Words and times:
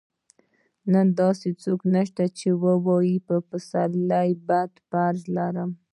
نن 0.91 1.07
داسې 1.21 1.49
څوک 1.63 1.79
نشته 1.95 2.23
چې 2.37 2.47
ووايي 2.63 3.17
پر 3.27 3.39
پسرلي 3.49 4.29
بد 4.47 4.71
قرض 4.91 5.23
لرم. 5.35 5.69